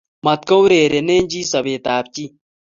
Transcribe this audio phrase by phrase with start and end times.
[0.25, 2.25] Matkourerene chi sobetab chi